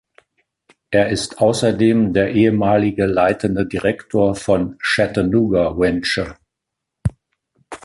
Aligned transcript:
Er 0.89 1.09
ist 1.09 1.37
außerdem 1.37 2.11
der 2.13 2.31
ehemalige 2.33 3.05
leitende 3.05 3.67
Direktor 3.67 4.33
von 4.33 4.79
Chattanooga 4.79 5.77
Venture. 5.77 6.37